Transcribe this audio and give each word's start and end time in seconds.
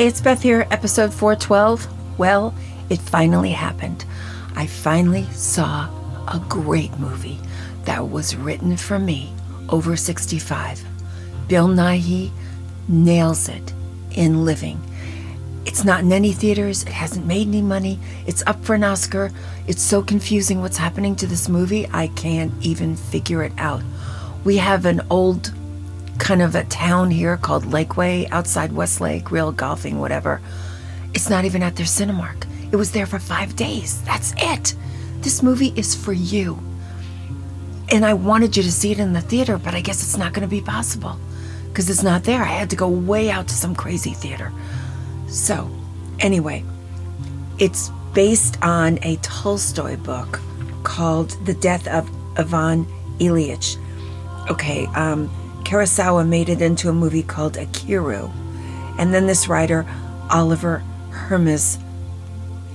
Hey, 0.00 0.06
it's 0.06 0.22
Beth 0.22 0.40
here, 0.40 0.66
episode 0.70 1.12
412. 1.12 2.18
Well, 2.18 2.54
it 2.88 2.98
finally 2.98 3.50
happened. 3.50 4.06
I 4.56 4.66
finally 4.66 5.24
saw 5.32 5.90
a 6.26 6.42
great 6.48 6.98
movie 6.98 7.38
that 7.84 8.08
was 8.08 8.34
written 8.34 8.78
for 8.78 8.98
me 8.98 9.30
over 9.68 9.98
65. 9.98 10.82
Bill 11.48 11.68
Nighy 11.68 12.30
nails 12.88 13.50
it 13.50 13.74
in 14.12 14.46
Living. 14.46 14.80
It's 15.66 15.84
not 15.84 16.00
in 16.00 16.14
any 16.14 16.32
theaters, 16.32 16.82
it 16.84 16.88
hasn't 16.88 17.26
made 17.26 17.48
any 17.48 17.60
money, 17.60 17.98
it's 18.26 18.42
up 18.46 18.64
for 18.64 18.76
an 18.76 18.84
Oscar. 18.84 19.30
It's 19.66 19.82
so 19.82 20.02
confusing 20.02 20.62
what's 20.62 20.78
happening 20.78 21.14
to 21.16 21.26
this 21.26 21.46
movie, 21.46 21.86
I 21.92 22.06
can't 22.06 22.54
even 22.62 22.96
figure 22.96 23.42
it 23.42 23.52
out. 23.58 23.82
We 24.44 24.56
have 24.56 24.86
an 24.86 25.02
old 25.10 25.52
kind 26.20 26.42
of 26.42 26.54
a 26.54 26.64
town 26.64 27.10
here 27.10 27.36
called 27.36 27.64
Lakeway 27.64 28.28
outside 28.30 28.72
Westlake, 28.72 29.32
real 29.32 29.50
golfing, 29.50 29.98
whatever. 29.98 30.40
It's 31.14 31.30
not 31.30 31.44
even 31.44 31.62
at 31.62 31.74
their 31.74 31.86
Cinemark. 31.86 32.46
It 32.70 32.76
was 32.76 32.92
there 32.92 33.06
for 33.06 33.18
five 33.18 33.56
days. 33.56 34.02
That's 34.02 34.32
it. 34.36 34.74
This 35.22 35.42
movie 35.42 35.72
is 35.74 35.94
for 35.94 36.12
you. 36.12 36.62
And 37.90 38.04
I 38.04 38.14
wanted 38.14 38.56
you 38.56 38.62
to 38.62 38.70
see 38.70 38.92
it 38.92 39.00
in 39.00 39.14
the 39.14 39.20
theater, 39.20 39.58
but 39.58 39.74
I 39.74 39.80
guess 39.80 40.02
it's 40.02 40.16
not 40.16 40.32
going 40.32 40.48
to 40.48 40.48
be 40.48 40.60
possible 40.60 41.18
because 41.68 41.90
it's 41.90 42.04
not 42.04 42.22
there. 42.22 42.42
I 42.42 42.52
had 42.52 42.70
to 42.70 42.76
go 42.76 42.88
way 42.88 43.30
out 43.30 43.48
to 43.48 43.54
some 43.54 43.74
crazy 43.74 44.12
theater. 44.12 44.52
So, 45.26 45.68
anyway, 46.20 46.64
it's 47.58 47.90
based 48.14 48.62
on 48.62 48.98
a 49.02 49.16
Tolstoy 49.16 49.96
book 49.96 50.40
called 50.84 51.30
The 51.46 51.54
Death 51.54 51.88
of 51.88 52.08
Ivan 52.38 52.86
Ilyich. 53.18 53.78
Okay, 54.50 54.86
um, 54.94 55.30
Kurosawa 55.70 56.26
made 56.26 56.48
it 56.48 56.60
into 56.60 56.88
a 56.88 56.92
movie 56.92 57.22
called 57.22 57.52
Ikiru. 57.54 58.28
And 58.98 59.14
then 59.14 59.28
this 59.28 59.46
writer, 59.46 59.86
Oliver 60.28 60.78
Hermes, 61.12 61.78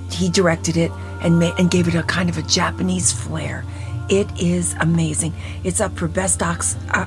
he 0.09 0.29
directed 0.29 0.77
it 0.77 0.91
and 1.19 1.37
made, 1.37 1.55
and 1.59 1.69
gave 1.69 1.89
it 1.89 1.95
a 1.95 2.03
kind 2.03 2.29
of 2.29 2.37
a 2.37 2.41
Japanese 2.43 3.11
flair. 3.11 3.65
It 4.09 4.29
is 4.39 4.75
amazing. 4.79 5.33
It's 5.65 5.81
up 5.81 5.97
for 5.97 6.07
best 6.07 6.41
ox, 6.41 6.77
uh, 6.91 7.05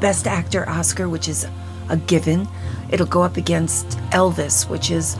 best 0.00 0.28
actor 0.28 0.68
Oscar, 0.68 1.08
which 1.08 1.26
is 1.26 1.48
a 1.88 1.96
given. 1.96 2.46
It'll 2.88 3.04
go 3.04 3.22
up 3.22 3.36
against 3.36 3.98
Elvis, 4.10 4.70
which 4.70 4.92
is 4.92 5.16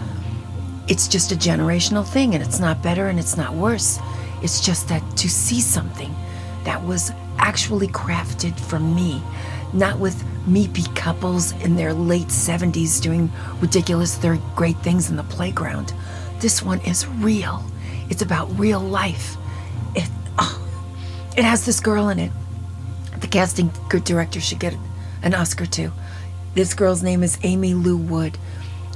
it's 0.86 1.08
just 1.08 1.32
a 1.32 1.34
generational 1.34 2.06
thing 2.06 2.36
and 2.36 2.44
it's 2.44 2.60
not 2.60 2.84
better 2.84 3.08
and 3.08 3.18
it's 3.18 3.36
not 3.36 3.52
worse. 3.54 3.98
It's 4.42 4.64
just 4.64 4.88
that 4.90 5.02
to 5.16 5.28
see 5.28 5.60
something 5.60 6.14
that 6.62 6.84
was 6.84 7.10
actually 7.38 7.88
crafted 7.88 8.58
for 8.60 8.78
me, 8.78 9.20
not 9.72 9.98
with 9.98 10.22
meepy 10.46 10.94
couples 10.96 11.52
in 11.62 11.76
their 11.76 11.92
late 11.92 12.28
70s 12.28 13.00
doing 13.00 13.30
ridiculous 13.60 14.16
third 14.16 14.40
grade 14.56 14.78
things 14.78 15.10
in 15.10 15.16
the 15.16 15.22
playground. 15.24 15.92
This 16.40 16.62
one 16.62 16.80
is 16.80 17.06
real. 17.06 17.64
It's 18.08 18.22
about 18.22 18.58
real 18.58 18.80
life. 18.80 19.36
It, 19.94 20.08
oh, 20.38 20.66
it 21.36 21.44
has 21.44 21.66
this 21.66 21.80
girl 21.80 22.08
in 22.08 22.18
it. 22.18 22.32
The 23.20 23.26
casting 23.26 23.70
director 24.04 24.40
should 24.40 24.60
get 24.60 24.74
an 25.22 25.34
Oscar 25.34 25.66
too. 25.66 25.92
This 26.54 26.74
girl's 26.74 27.02
name 27.02 27.22
is 27.22 27.38
Amy 27.42 27.74
Lou 27.74 27.96
Wood. 27.96 28.38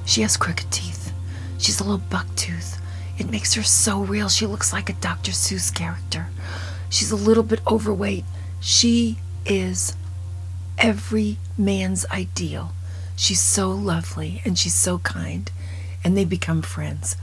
She 0.04 0.22
has 0.22 0.36
crooked 0.36 0.70
teeth. 0.70 1.12
She's 1.58 1.80
a 1.80 1.84
little 1.84 1.98
buck 1.98 2.26
tooth. 2.34 2.80
It 3.18 3.30
makes 3.30 3.54
her 3.54 3.62
so 3.62 4.00
real. 4.00 4.28
She 4.28 4.46
looks 4.46 4.72
like 4.72 4.88
a 4.88 4.94
Dr. 4.94 5.32
Seuss 5.32 5.72
character. 5.72 6.28
She's 6.88 7.10
a 7.10 7.16
little 7.16 7.42
bit 7.42 7.60
overweight. 7.66 8.24
She 8.60 9.18
is 9.46 9.96
every 10.78 11.38
man's 11.56 12.06
ideal. 12.06 12.72
She's 13.16 13.40
so 13.40 13.70
lovely 13.70 14.42
and 14.44 14.58
she's 14.58 14.74
so 14.74 14.98
kind, 14.98 15.50
and 16.02 16.16
they 16.16 16.24
become 16.24 16.62
friends. 16.62 17.16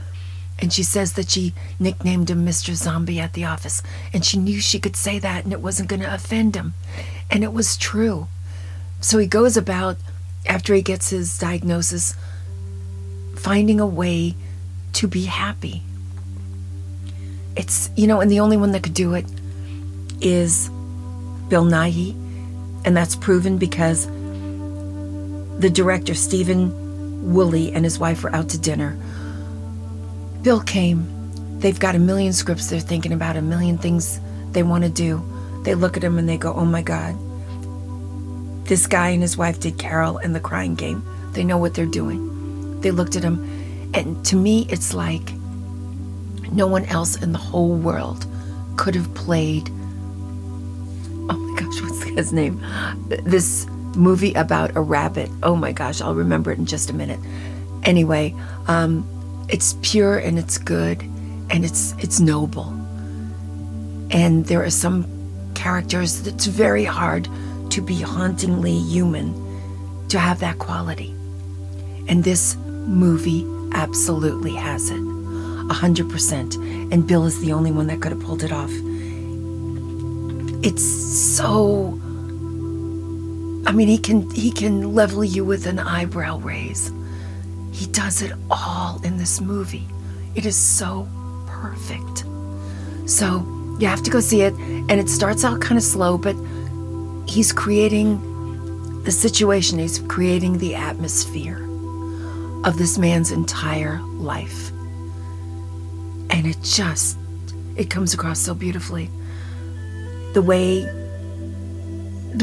And 0.58 0.72
she 0.72 0.82
says 0.82 1.14
that 1.14 1.30
she 1.30 1.54
nicknamed 1.78 2.30
him 2.30 2.44
Mr. 2.44 2.74
Zombie 2.74 3.18
at 3.18 3.32
the 3.32 3.44
office, 3.44 3.82
and 4.12 4.24
she 4.24 4.38
knew 4.38 4.60
she 4.60 4.78
could 4.78 4.96
say 4.96 5.18
that 5.18 5.44
and 5.44 5.52
it 5.52 5.60
wasn't 5.60 5.88
going 5.88 6.02
to 6.02 6.14
offend 6.14 6.54
him. 6.54 6.74
And 7.30 7.42
it 7.42 7.52
was 7.52 7.76
true. 7.76 8.28
So 9.00 9.18
he 9.18 9.26
goes 9.26 9.56
about, 9.56 9.96
after 10.46 10.74
he 10.74 10.82
gets 10.82 11.10
his 11.10 11.38
diagnosis, 11.38 12.14
finding 13.36 13.80
a 13.80 13.86
way 13.86 14.34
to 14.94 15.08
be 15.08 15.24
happy. 15.24 15.82
It's, 17.56 17.90
you 17.96 18.06
know, 18.06 18.20
and 18.20 18.30
the 18.30 18.40
only 18.40 18.56
one 18.56 18.72
that 18.72 18.82
could 18.82 18.94
do 18.94 19.14
it 19.14 19.24
is 20.20 20.68
Bill 21.48 21.64
Nighy, 21.64 22.14
and 22.84 22.96
that's 22.96 23.16
proven 23.16 23.58
because 23.58 24.06
the 25.58 25.70
director, 25.70 26.14
Stephen 26.14 27.32
Woolley, 27.34 27.72
and 27.72 27.84
his 27.84 27.98
wife 27.98 28.22
were 28.22 28.34
out 28.34 28.48
to 28.50 28.58
dinner 28.58 28.96
Bill 30.42 30.60
came. 30.60 31.06
They've 31.58 31.78
got 31.78 31.94
a 31.94 31.98
million 31.98 32.32
scripts 32.32 32.70
they're 32.70 32.80
thinking 32.80 33.12
about, 33.12 33.36
a 33.36 33.42
million 33.42 33.76
things 33.76 34.20
they 34.52 34.62
want 34.62 34.84
to 34.84 34.90
do. 34.90 35.22
They 35.64 35.74
look 35.74 35.98
at 35.98 36.04
him 36.04 36.16
and 36.16 36.26
they 36.26 36.38
go, 36.38 36.54
oh 36.54 36.64
my 36.64 36.80
God. 36.80 37.14
This 38.64 38.86
guy 38.86 39.10
and 39.10 39.20
his 39.20 39.36
wife 39.36 39.60
did 39.60 39.76
Carol 39.76 40.16
and 40.16 40.34
the 40.34 40.40
Crying 40.40 40.76
Game. 40.76 41.04
They 41.32 41.44
know 41.44 41.58
what 41.58 41.74
they're 41.74 41.84
doing. 41.84 42.80
They 42.80 42.90
looked 42.90 43.16
at 43.16 43.22
him, 43.22 43.90
and 43.92 44.24
to 44.26 44.36
me, 44.36 44.66
it's 44.70 44.94
like 44.94 45.32
no 46.50 46.66
one 46.66 46.86
else 46.86 47.20
in 47.22 47.32
the 47.32 47.38
whole 47.38 47.76
world 47.76 48.26
could 48.76 48.94
have 48.94 49.12
played. 49.14 49.70
His 52.20 52.32
name? 52.32 52.64
This 53.24 53.66
movie 53.96 54.32
about 54.34 54.76
a 54.76 54.80
rabbit. 54.80 55.30
Oh 55.42 55.56
my 55.56 55.72
gosh, 55.72 56.00
I'll 56.00 56.14
remember 56.14 56.52
it 56.52 56.58
in 56.58 56.66
just 56.66 56.90
a 56.90 56.94
minute. 56.94 57.20
Anyway, 57.82 58.34
um, 58.68 59.06
it's 59.48 59.76
pure 59.82 60.18
and 60.18 60.38
it's 60.38 60.58
good 60.58 61.02
and 61.50 61.64
it's 61.64 61.94
it's 61.98 62.20
noble. 62.20 62.68
And 64.10 64.46
there 64.46 64.62
are 64.62 64.70
some 64.70 65.06
characters 65.54 66.22
that's 66.22 66.46
very 66.46 66.84
hard 66.84 67.28
to 67.70 67.80
be 67.80 68.00
hauntingly 68.00 68.78
human 68.78 69.34
to 70.08 70.18
have 70.18 70.40
that 70.40 70.58
quality. 70.58 71.14
And 72.08 72.24
this 72.24 72.56
movie 72.56 73.46
absolutely 73.72 74.54
has 74.54 74.90
it. 74.90 75.00
A 75.70 75.74
hundred 75.74 76.10
percent. 76.10 76.54
And 76.92 77.06
Bill 77.06 77.24
is 77.26 77.40
the 77.40 77.52
only 77.52 77.70
one 77.70 77.86
that 77.86 78.00
could 78.00 78.12
have 78.12 78.20
pulled 78.20 78.42
it 78.42 78.52
off. 78.52 78.70
It's 80.62 80.84
so 80.84 82.00
I 83.66 83.72
mean 83.72 83.88
he 83.88 83.98
can 83.98 84.30
he 84.30 84.50
can 84.50 84.94
level 84.94 85.24
you 85.24 85.44
with 85.44 85.66
an 85.66 85.78
eyebrow 85.78 86.38
raise. 86.38 86.92
He 87.72 87.86
does 87.86 88.22
it 88.22 88.32
all 88.50 89.00
in 89.04 89.16
this 89.16 89.40
movie. 89.40 89.86
It 90.34 90.46
is 90.46 90.56
so 90.56 91.08
perfect. 91.46 92.24
So 93.06 93.46
you 93.78 93.86
have 93.86 94.02
to 94.02 94.10
go 94.10 94.20
see 94.20 94.42
it, 94.42 94.52
and 94.54 94.92
it 94.92 95.08
starts 95.08 95.44
out 95.44 95.60
kind 95.60 95.78
of 95.78 95.82
slow, 95.82 96.18
but 96.18 96.36
he's 97.26 97.52
creating 97.52 98.20
the 99.04 99.10
situation, 99.10 99.78
he's 99.78 99.98
creating 100.00 100.58
the 100.58 100.74
atmosphere 100.74 101.64
of 102.64 102.76
this 102.76 102.98
man's 102.98 103.30
entire 103.30 104.00
life. 104.02 104.70
And 106.30 106.46
it 106.46 106.58
just, 106.62 107.16
it 107.76 107.88
comes 107.88 108.12
across 108.12 108.38
so 108.38 108.54
beautifully. 108.54 109.10
The 110.34 110.42
way, 110.42 110.82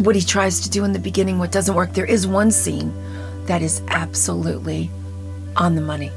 what 0.02 0.16
he 0.16 0.22
tries 0.22 0.60
to 0.62 0.70
do 0.70 0.84
in 0.84 0.94
the 0.94 1.00
beginning, 1.00 1.40
what 1.40 1.52
doesn't 1.52 1.76
work. 1.76 1.94
There 1.94 2.06
is 2.06 2.28
one 2.28 2.52
scene 2.52 2.94
that 3.46 3.62
is 3.62 3.82
absolutely 3.88 4.90
on 5.56 5.76
the 5.76 5.82
money. 5.82 6.12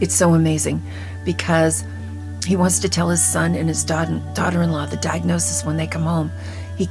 It's 0.00 0.14
so 0.14 0.34
amazing 0.34 0.82
because 1.24 1.84
he 2.46 2.56
wants 2.56 2.78
to 2.80 2.88
tell 2.88 3.08
his 3.08 3.24
son 3.24 3.54
and 3.54 3.68
his 3.68 3.84
daughter 3.84 4.62
in 4.62 4.72
law 4.72 4.86
the 4.86 4.96
diagnosis 4.96 5.64
when 5.64 5.76
they 5.76 5.86
come 5.86 6.02
home. 6.02 6.30
He 6.76 6.88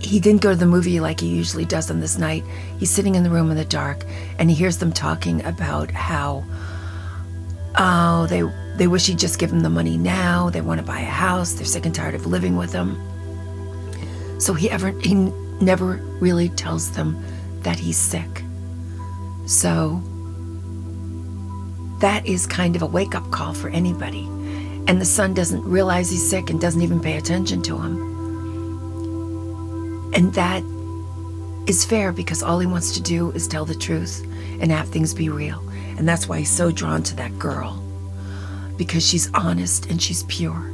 he 0.00 0.20
didn't 0.20 0.42
go 0.42 0.50
to 0.50 0.56
the 0.56 0.66
movie 0.66 1.00
like 1.00 1.20
he 1.20 1.28
usually 1.28 1.64
does 1.64 1.90
on 1.90 2.00
this 2.00 2.18
night. 2.18 2.44
He's 2.78 2.90
sitting 2.90 3.14
in 3.14 3.22
the 3.22 3.30
room 3.30 3.50
in 3.50 3.56
the 3.56 3.64
dark 3.64 4.04
and 4.38 4.48
he 4.50 4.56
hears 4.56 4.78
them 4.78 4.92
talking 4.92 5.44
about 5.44 5.90
how 5.90 6.44
oh 7.76 8.26
they 8.26 8.42
they 8.76 8.86
wish 8.86 9.06
he'd 9.06 9.18
just 9.18 9.38
give 9.38 9.50
them 9.50 9.60
the 9.60 9.70
money 9.70 9.96
now. 9.96 10.50
They 10.50 10.60
want 10.60 10.80
to 10.80 10.86
buy 10.86 11.00
a 11.00 11.04
house. 11.04 11.54
They're 11.54 11.66
sick 11.66 11.86
and 11.86 11.94
tired 11.94 12.14
of 12.14 12.26
living 12.26 12.56
with 12.56 12.72
him. 12.72 12.96
So 14.38 14.54
he 14.54 14.70
ever 14.70 14.90
he 15.00 15.14
never 15.60 15.96
really 16.20 16.48
tells 16.50 16.92
them 16.92 17.22
that 17.62 17.78
he's 17.78 17.96
sick. 17.96 18.42
So 19.46 20.02
that 22.00 22.26
is 22.26 22.46
kind 22.46 22.76
of 22.76 22.82
a 22.82 22.86
wake 22.86 23.14
up 23.14 23.30
call 23.30 23.54
for 23.54 23.68
anybody. 23.68 24.26
And 24.86 25.00
the 25.00 25.04
son 25.04 25.34
doesn't 25.34 25.64
realize 25.64 26.10
he's 26.10 26.28
sick 26.28 26.50
and 26.50 26.60
doesn't 26.60 26.80
even 26.80 27.00
pay 27.00 27.16
attention 27.16 27.62
to 27.62 27.76
him. 27.76 28.08
And 30.14 30.32
that 30.34 30.62
is 31.68 31.84
fair 31.84 32.12
because 32.12 32.42
all 32.42 32.58
he 32.58 32.66
wants 32.66 32.92
to 32.92 33.02
do 33.02 33.30
is 33.32 33.46
tell 33.46 33.64
the 33.64 33.74
truth 33.74 34.24
and 34.60 34.70
have 34.70 34.88
things 34.88 35.12
be 35.12 35.28
real. 35.28 35.62
And 35.98 36.08
that's 36.08 36.28
why 36.28 36.38
he's 36.38 36.50
so 36.50 36.70
drawn 36.70 37.02
to 37.02 37.16
that 37.16 37.38
girl 37.38 37.82
because 38.76 39.06
she's 39.06 39.30
honest 39.34 39.86
and 39.86 40.00
she's 40.00 40.22
pure. 40.24 40.72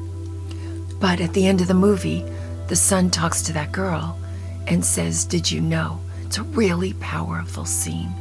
But 1.00 1.20
at 1.20 1.32
the 1.32 1.46
end 1.46 1.60
of 1.60 1.66
the 1.66 1.74
movie, 1.74 2.24
the 2.68 2.76
son 2.76 3.10
talks 3.10 3.42
to 3.42 3.52
that 3.52 3.72
girl 3.72 4.18
and 4.66 4.84
says, 4.84 5.24
Did 5.24 5.50
you 5.50 5.60
know? 5.60 6.00
It's 6.24 6.38
a 6.38 6.42
really 6.42 6.94
powerful 6.94 7.64
scene. 7.64 8.12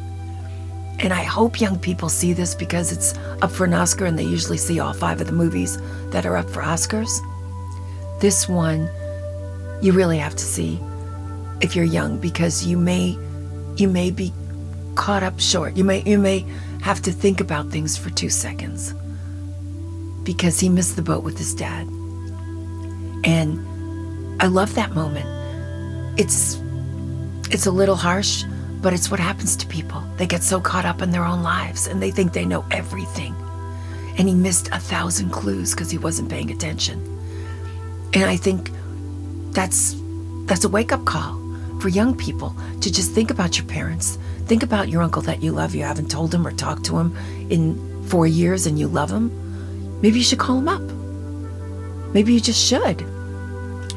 and 0.99 1.11
I 1.13 1.23
hope 1.23 1.59
young 1.59 1.79
people 1.79 2.07
see 2.09 2.33
this 2.33 2.53
because 2.55 2.91
it's 2.91 3.17
up 3.41 3.51
for 3.51 3.65
an 3.65 3.73
Oscar 3.73 4.05
and 4.05 4.17
they 4.17 4.23
usually 4.23 4.57
see 4.57 4.79
all 4.79 4.93
five 4.93 5.19
of 5.19 5.27
the 5.27 5.33
movies 5.33 5.77
that 6.11 6.25
are 6.25 6.37
up 6.37 6.49
for 6.49 6.61
Oscars. 6.61 7.19
This 8.21 8.47
one 8.47 8.89
you 9.81 9.91
really 9.91 10.17
have 10.17 10.35
to 10.35 10.45
see 10.45 10.79
if 11.61 11.75
you're 11.75 11.85
young 11.85 12.17
because 12.19 12.65
you 12.65 12.77
may 12.77 13.17
you 13.75 13.87
may 13.87 14.11
be 14.11 14.31
caught 14.95 15.23
up 15.23 15.39
short. 15.39 15.75
You 15.75 15.83
may 15.83 16.03
you 16.03 16.19
may 16.19 16.45
have 16.81 17.01
to 17.03 17.11
think 17.11 17.41
about 17.41 17.69
things 17.71 17.97
for 17.97 18.09
2 18.09 18.29
seconds 18.29 18.93
because 20.23 20.59
he 20.59 20.69
missed 20.69 20.95
the 20.95 21.01
boat 21.01 21.23
with 21.23 21.37
his 21.37 21.53
dad. 21.53 21.87
And 23.25 23.65
I 24.39 24.47
love 24.47 24.75
that 24.75 24.91
moment. 24.91 25.25
It's 26.19 26.61
it's 27.49 27.65
a 27.65 27.71
little 27.71 27.95
harsh, 27.95 28.43
but 28.81 28.93
it's 28.93 29.11
what 29.11 29.19
happens 29.19 29.55
to 29.57 29.67
people. 29.67 30.03
They 30.17 30.25
get 30.25 30.43
so 30.43 30.59
caught 30.59 30.85
up 30.85 31.01
in 31.01 31.11
their 31.11 31.23
own 31.23 31.43
lives 31.43 31.87
and 31.87 32.01
they 32.01 32.11
think 32.11 32.33
they 32.33 32.45
know 32.45 32.65
everything. 32.71 33.35
And 34.17 34.27
he 34.27 34.35
missed 34.35 34.69
a 34.69 34.79
thousand 34.79 35.31
clues 35.31 35.71
because 35.71 35.91
he 35.91 35.97
wasn't 35.97 36.29
paying 36.29 36.51
attention. 36.51 36.99
And 38.13 38.25
I 38.25 38.37
think 38.37 38.71
that's 39.51 39.95
that's 40.45 40.65
a 40.65 40.69
wake-up 40.69 41.05
call 41.05 41.39
for 41.79 41.89
young 41.89 42.15
people 42.15 42.55
to 42.81 42.91
just 42.91 43.11
think 43.11 43.31
about 43.31 43.57
your 43.57 43.67
parents. 43.67 44.17
Think 44.45 44.63
about 44.63 44.89
your 44.89 45.01
uncle 45.01 45.21
that 45.23 45.41
you 45.41 45.51
love. 45.51 45.73
You 45.73 45.83
haven't 45.83 46.11
told 46.11 46.33
him 46.33 46.45
or 46.45 46.51
talked 46.51 46.85
to 46.85 46.97
him 46.97 47.15
in 47.49 48.03
four 48.07 48.27
years 48.27 48.67
and 48.67 48.77
you 48.77 48.87
love 48.87 49.09
him. 49.09 49.31
Maybe 50.01 50.17
you 50.17 50.23
should 50.23 50.39
call 50.39 50.57
him 50.57 50.67
up. 50.67 50.81
Maybe 52.13 52.33
you 52.33 52.39
just 52.39 52.63
should. 52.63 53.05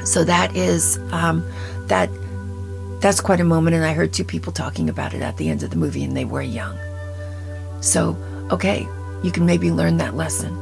So 0.07 0.23
that 0.25 0.55
is 0.55 0.99
um, 1.11 1.45
that 1.89 2.09
that's 3.01 3.21
quite 3.21 3.41
a 3.41 3.45
moment 3.45 3.77
and 3.77 3.85
i 3.85 3.93
heard 3.93 4.13
two 4.13 4.25
people 4.25 4.53
talking 4.53 4.89
about 4.89 5.13
it 5.13 5.21
at 5.21 5.37
the 5.37 5.51
end 5.51 5.63
of 5.63 5.71
the 5.71 5.77
movie 5.77 6.03
and 6.03 6.17
they 6.17 6.25
were 6.25 6.43
young. 6.43 6.79
So 7.81 8.17
okay 8.51 8.89
you 9.23 9.33
can 9.33 9.45
maybe 9.45 9.71
learn 9.71 9.97
that 9.97 10.15
lesson 10.15 10.57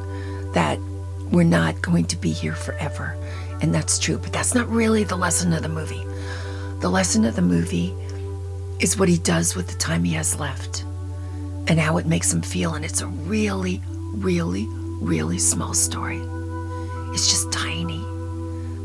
that 0.53 0.79
we're 1.31 1.45
not 1.45 1.83
going 1.83 2.07
to 2.07 2.17
be 2.17 2.31
here 2.31 2.55
forever. 2.55 3.17
And 3.61 3.75
that's 3.75 3.99
true 3.99 4.19
but 4.19 4.33
that's 4.33 4.55
not 4.55 4.69
really 4.69 5.05
the 5.05 5.17
lesson 5.17 5.53
of 5.53 5.63
the 5.63 5.69
movie. 5.69 6.03
The 6.81 6.89
lesson 6.89 7.25
of 7.25 7.37
the 7.37 7.43
movie 7.43 7.95
is 8.81 8.99
what 8.99 9.09
he 9.09 9.19
does 9.19 9.55
with 9.55 9.69
the 9.69 9.77
time 9.77 10.05
he 10.05 10.15
has 10.15 10.41
left 10.41 10.85
and 11.67 11.79
how 11.79 11.99
it 11.99 12.07
makes 12.07 12.33
him 12.33 12.43
feel 12.43 12.75
and 12.75 12.85
it's 12.85 13.01
a 13.01 13.07
really 13.07 13.81
really 14.15 14.67
really 15.01 15.39
small 15.39 15.75
story 15.75 16.21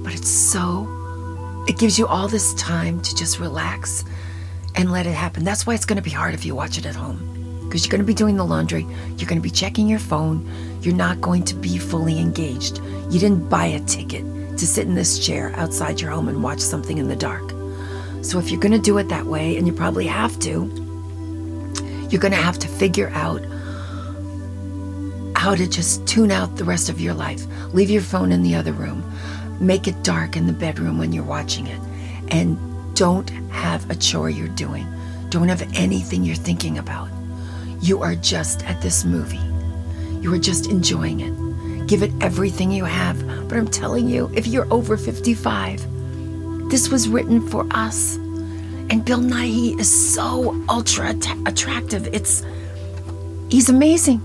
but 0.10 0.18
it's 0.18 0.32
so 0.32 0.88
it 1.68 1.78
gives 1.78 2.00
you 2.00 2.08
all 2.08 2.28
this 2.28 2.56
time 2.56 3.00
to 3.00 3.16
just 3.16 3.40
relax 3.40 4.04
and 4.74 4.92
let 4.92 5.06
it 5.06 5.14
happen. 5.14 5.44
That's 5.44 5.68
why 5.68 5.76
it's 5.76 5.86
going 5.86 5.98
to 5.98 6.04
be 6.04 6.10
hard 6.10 6.34
if 6.34 6.46
you 6.46 6.56
watch 6.56 6.80
it 6.80 6.88
at 6.88 6.96
home. 6.96 7.62
Because 7.66 7.86
you're 7.86 7.92
going 7.92 8.02
to 8.02 8.08
be 8.08 8.16
doing 8.16 8.36
the 8.36 8.44
laundry, 8.44 8.88
you're 9.18 9.30
going 9.30 9.38
to 9.38 9.40
be 9.40 9.52
checking 9.52 9.88
your 9.88 10.00
phone, 10.00 10.50
you're 10.82 10.96
not 10.96 11.22
going 11.22 11.44
to 11.44 11.54
be 11.54 11.78
fully 11.78 12.18
engaged. 12.18 12.80
You 13.12 13.20
didn't 13.20 13.50
buy 13.50 13.68
a 13.68 13.80
ticket 13.82 14.24
to 14.58 14.66
sit 14.66 14.88
in 14.88 14.96
this 14.96 15.24
chair 15.24 15.54
outside 15.58 16.02
your 16.02 16.10
home 16.10 16.28
and 16.28 16.42
watch 16.42 16.60
something 16.60 16.98
in 16.98 17.08
the 17.08 17.16
dark. 17.16 17.52
So 18.24 18.40
if 18.40 18.50
you're 18.50 18.60
going 18.60 18.72
to 18.72 18.80
do 18.80 18.98
it 18.98 19.10
that 19.10 19.28
way, 19.28 19.58
and 19.58 19.68
you 19.68 19.74
probably 19.74 20.08
have 20.08 20.40
to, 20.40 20.66
you're 22.10 22.20
going 22.20 22.32
to 22.32 22.42
have 22.42 22.58
to 22.58 22.68
figure 22.68 23.12
out 23.14 23.44
how 25.36 25.54
to 25.54 25.70
just 25.70 26.08
tune 26.08 26.32
out 26.32 26.56
the 26.56 26.66
rest 26.66 26.90
of 26.90 27.00
your 27.00 27.14
life. 27.14 27.46
Leave 27.76 27.92
your 27.92 28.02
phone 28.02 28.32
in 28.32 28.42
the 28.42 28.56
other 28.56 28.74
room. 28.74 29.04
Make 29.60 29.88
it 29.88 30.04
dark 30.04 30.36
in 30.36 30.48
the 30.48 30.54
bedroom 30.54 30.98
when 30.98 31.12
you're 31.12 31.24
watching 31.24 31.68
it. 31.68 31.80
And 32.30 32.58
don't 32.96 33.30
have 33.52 33.90
a 33.90 33.96
chore 33.96 34.30
you're 34.30 34.48
doing. 34.48 34.86
Don't 35.30 35.48
have 35.48 35.62
anything 35.74 36.24
you're 36.24 36.36
thinking 36.36 36.78
about. 36.78 37.10
You 37.82 38.02
are 38.02 38.16
just 38.16 38.66
at 38.66 38.82
this 38.82 39.06
movie. 39.06 39.40
You 40.22 40.34
are 40.34 40.40
just 40.40 40.70
enjoying 40.70 41.22
it. 41.22 41.88
Give 41.88 42.04
it 42.04 42.12
everything 42.22 42.72
you 42.72 42.86
have. 42.86 43.20
But 43.48 43.58
I'm 43.58 43.68
telling 43.68 44.08
you, 44.08 44.30
if 44.34 44.48
you're 44.48 44.72
over 44.72 44.98
55, 44.98 46.70
this 46.70 46.90
was 46.90 47.08
written 47.08 47.48
for 47.48 47.66
us. 47.72 48.18
And 48.90 49.06
Bill 49.06 49.20
Nighy 49.20 49.80
is 49.80 50.14
so 50.14 50.62
ultra 50.68 51.16
attractive. 51.46 52.08
It's 52.08 52.44
he's 53.50 53.70
amazing. 53.70 54.22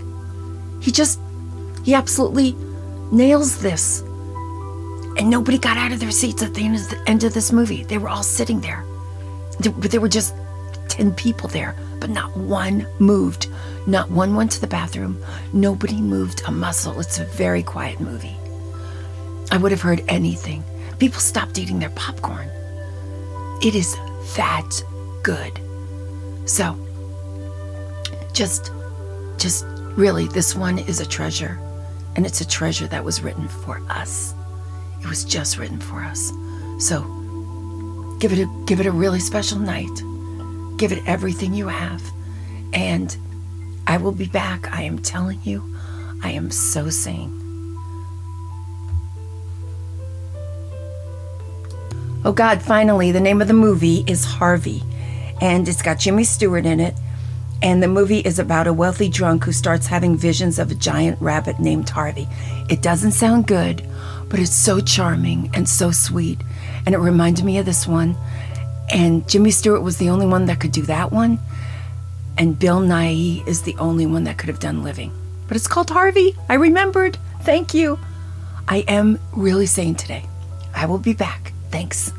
He 0.81 0.91
just 0.91 1.21
he 1.85 1.95
absolutely 1.95 2.57
nails 3.13 3.61
this. 3.61 4.03
And 5.17 5.31
nobody 5.31 5.59
got 5.59 5.77
out 5.77 5.93
of 5.93 6.01
their 6.01 6.11
seats 6.11 6.43
at 6.43 6.55
the 6.55 6.65
end 7.07 7.25
of 7.25 7.35
this 7.35 7.53
movie. 7.53 7.85
They 7.85 7.99
were 7.99 8.09
all 8.09 8.23
sitting 8.23 8.61
there. 8.61 8.85
There 9.61 10.01
were 10.01 10.09
just 10.09 10.35
10 10.89 11.15
people 11.15 11.49
there, 11.49 11.77
but 12.01 12.11
not 12.11 12.37
one 12.37 12.87
moved. 12.99 13.49
Not 13.87 14.11
one 14.11 14.35
went 14.35 14.51
to 14.53 14.61
the 14.61 14.67
bathroom. 14.67 15.23
Nobody 15.53 16.01
moved 16.01 16.43
a 16.47 16.51
muscle. 16.51 16.99
It's 17.01 17.19
a 17.19 17.25
very 17.25 17.63
quiet 17.63 18.01
movie. 18.01 18.37
I 19.51 19.57
would 19.57 19.73
have 19.73 19.83
heard 19.83 20.03
anything. 20.09 20.65
People 20.99 21.21
stopped 21.21 21.59
eating 21.59 21.79
their 21.79 21.91
popcorn. 21.91 22.49
It 23.63 23.75
is 23.75 23.97
that 24.37 24.71
good. 25.23 25.61
So, 26.45 26.77
just, 28.33 28.73
just 29.39 29.65
really, 29.97 30.27
this 30.29 30.55
one 30.55 30.79
is 30.79 31.01
a 31.01 31.07
treasure. 31.07 31.61
And 32.17 32.27
it's 32.27 32.41
a 32.41 32.47
treasure 32.47 32.87
that 32.89 33.05
was 33.05 33.23
written 33.23 33.49
for 33.49 33.81
us. 33.91 34.35
It 35.05 35.09
was 35.09 35.23
just 35.23 35.59
written 35.59 35.79
for 35.79 36.01
us. 36.01 36.33
So 36.79 37.03
give 38.21 38.33
it 38.33 38.39
a 38.39 38.65
give 38.65 38.81
it 38.81 38.87
a 38.87 38.91
really 38.91 39.21
special 39.21 39.59
night. 39.59 40.03
Give 40.79 40.93
it 40.93 41.03
everything 41.07 41.53
you 41.53 41.69
have. 41.69 42.03
And 42.73 43.15
I 43.87 43.99
will 43.99 44.13
be 44.13 44.27
back. 44.27 44.73
I 44.73 44.83
am 44.83 44.99
telling 44.99 45.41
you, 45.45 45.63
I 46.23 46.31
am 46.31 46.51
so 46.51 46.89
sane. 46.89 47.41
Oh 52.25 52.33
God, 52.33 52.63
finally, 52.63 53.13
the 53.13 53.21
name 53.21 53.43
of 53.43 53.49
the 53.49 53.55
movie 53.55 54.05
is 54.07 54.25
Harvey. 54.25 54.83
And 55.43 55.69
it's 55.69 55.83
got 55.83 55.99
Jimmy 55.99 56.25
Stewart 56.25 56.65
in 56.65 56.81
it. 56.81 56.95
And 57.63 57.83
the 57.83 57.89
movie 57.89 58.21
is 58.21 58.39
about 58.39 58.67
a 58.67 58.73
wealthy 58.73 59.11
drunk 59.11 59.45
who 59.45 59.53
starts 59.53 59.87
having 59.87 60.17
visions 60.17 60.59
of 60.59 60.71
a 60.71 60.75
giant 60.75 61.21
rabbit 61.21 61.61
named 61.61 61.91
Harvey. 61.91 62.27
It 62.71 62.81
doesn't 62.81 63.13
sound 63.13 63.47
good, 63.47 63.87
but 64.29 64.41
it's 64.41 64.55
so 64.55 64.81
charming 64.81 65.51
and 65.55 65.69
so 65.69 65.91
sweet. 65.91 66.41
And 66.87 66.95
it 66.95 66.99
reminded 66.99 67.45
me 67.45 67.59
of 67.59 67.67
this 67.67 67.87
one. 67.87 68.17
And 68.91 69.29
Jimmy 69.29 69.51
Stewart 69.51 69.83
was 69.83 69.99
the 69.99 70.11
only 70.11 70.27
one 70.27 70.47
that 70.47 70.61
could 70.61 70.73
do 70.73 70.83
that 70.83 71.13
one. 71.13 71.39
And 72.37 72.59
Bill 72.59 72.81
Nighy 72.81 73.47
is 73.47 73.63
the 73.63 73.77
only 73.79 74.07
one 74.07 74.25
that 74.25 74.39
could 74.39 74.49
have 74.49 74.61
done 74.61 74.83
Living. 74.83 75.13
But 75.47 75.57
it's 75.57 75.69
called 75.69 75.91
Harvey. 75.91 76.35
I 76.49 76.55
remembered. 76.55 77.19
Thank 77.43 77.75
you. 77.75 77.99
I 78.67 78.79
am 78.89 79.19
really 79.33 79.67
sane 79.67 79.95
today. 79.95 80.27
I 80.75 80.87
will 80.87 80.99
be 80.99 81.13
back. 81.13 81.53
Thanks. 81.71 82.13